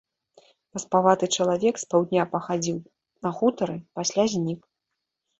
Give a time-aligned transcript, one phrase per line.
[0.75, 2.77] Васпаваты чалавек з паўдня пахадзіў
[3.27, 4.61] на хутары, пасля знік.